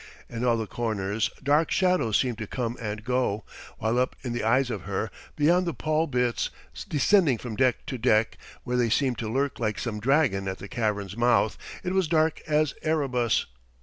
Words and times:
In 0.27 0.43
all 0.43 0.57
the 0.57 0.65
corners 0.65 1.29
dark 1.43 1.69
shadows 1.69 2.17
seemed 2.17 2.39
to 2.39 2.47
come 2.47 2.75
and 2.81 3.03
go, 3.03 3.43
while 3.77 3.99
up 3.99 4.15
in 4.23 4.33
the 4.33 4.43
eyes 4.43 4.71
of 4.71 4.81
her, 4.85 5.11
beyond 5.35 5.67
the 5.67 5.75
pall 5.75 6.07
bits, 6.07 6.49
descending 6.89 7.37
from 7.37 7.55
deck 7.55 7.85
to 7.85 7.99
deck, 7.99 8.39
where 8.63 8.77
they 8.77 8.89
seemed 8.89 9.19
to 9.19 9.31
lurk 9.31 9.59
like 9.59 9.77
some 9.77 9.99
dragon 9.99 10.47
at 10.47 10.57
the 10.57 10.67
cavern's 10.67 11.15
mouth, 11.15 11.55
it 11.83 11.93
was 11.93 12.07
dark 12.07 12.41
as 12.47 12.73
Erebus. 12.81 13.45